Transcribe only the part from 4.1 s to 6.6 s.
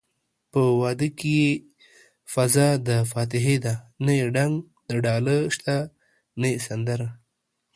يې ډنګ دډاله شته نه يې